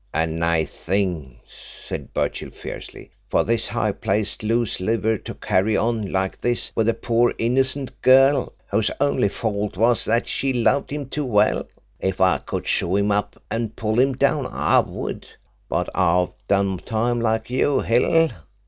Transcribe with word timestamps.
'A 0.15 0.25
nice 0.25 0.83
thing,' 0.83 1.39
said 1.45 2.11
Birchill 2.11 2.49
fiercely, 2.49 3.11
'for 3.29 3.43
this 3.43 3.67
high 3.67 3.91
placed 3.91 4.41
loose 4.41 4.79
liver 4.79 5.15
to 5.15 5.35
carry 5.35 5.77
on 5.77 6.11
like 6.11 6.41
this 6.41 6.71
with 6.75 6.89
a 6.89 6.93
poor 6.95 7.35
innocent 7.37 7.91
girl 8.01 8.51
whose 8.71 8.89
only 8.99 9.29
fault 9.29 9.77
was 9.77 10.03
that 10.03 10.27
she 10.27 10.53
loved 10.53 10.89
him 10.89 11.07
too 11.07 11.23
well. 11.23 11.67
If 11.99 12.19
I 12.19 12.39
could 12.39 12.67
show 12.67 12.95
him 12.95 13.11
up 13.11 13.39
and 13.51 13.75
pull 13.75 13.99
him 13.99 14.13
down, 14.13 14.47
I 14.49 14.79
would. 14.79 15.27
But 15.69 15.87
I've 15.93 16.33
done 16.47 16.79
time, 16.79 17.21
like 17.21 17.51
you, 17.51 17.81
Hill. 17.81 18.31